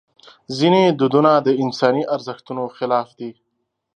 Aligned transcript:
ځینې 0.57 0.81
دودونه 0.99 1.31
د 1.45 1.47
انساني 1.63 2.03
ارزښتونو 2.15 2.63
خلاف 2.77 3.07
دي. 3.19 3.31